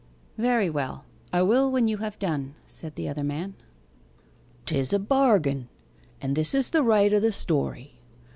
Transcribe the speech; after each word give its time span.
'Very 0.35 0.67
well 0.67 1.05
I 1.31 1.43
will 1.43 1.71
when 1.71 1.87
you 1.87 1.97
have 1.97 2.17
done,' 2.17 2.55
said 2.65 2.95
the 2.95 3.07
other 3.07 3.23
man. 3.23 3.53
''Tis 4.65 4.93
a 4.93 4.97
bargain; 4.97 5.69
and 6.19 6.35
this 6.35 6.55
is 6.55 6.71
the 6.71 6.81
right 6.81 7.13
o' 7.13 7.19
the 7.19 7.31
story. 7.31 7.99